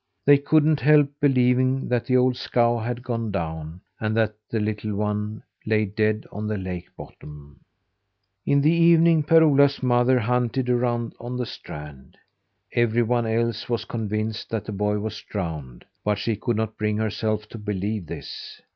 They 0.25 0.39
couldn't 0.39 0.79
help 0.79 1.11
believing 1.19 1.87
that 1.89 2.07
the 2.07 2.17
old 2.17 2.35
scow 2.35 2.79
had 2.79 3.03
gone 3.03 3.29
down, 3.29 3.81
and 3.99 4.17
that 4.17 4.33
the 4.49 4.59
little 4.59 4.95
one 4.95 5.43
lay 5.63 5.85
dead 5.85 6.25
on 6.31 6.47
the 6.47 6.57
lake 6.57 6.87
bottom. 6.97 7.59
In 8.43 8.61
the 8.61 8.71
evening, 8.71 9.21
Per 9.21 9.43
Ola's 9.43 9.83
mother 9.83 10.17
hunted 10.17 10.71
around 10.71 11.13
on 11.19 11.37
the 11.37 11.45
strand. 11.45 12.17
Everyone 12.73 13.27
else 13.27 13.69
was 13.69 13.85
convinced 13.85 14.49
that 14.49 14.65
the 14.65 14.71
boy 14.71 14.97
was 14.97 15.21
drowned, 15.29 15.85
but 16.03 16.17
she 16.17 16.35
could 16.35 16.57
not 16.57 16.79
bring 16.79 16.97
herself 16.97 17.47
to 17.49 17.59
believe 17.59 18.07
this. 18.07 18.59